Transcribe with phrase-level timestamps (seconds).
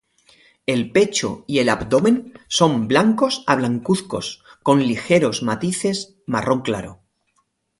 [0.65, 7.01] El pecho y el abdomen son blancos a blancuzcos con ligeros matices marrón claro.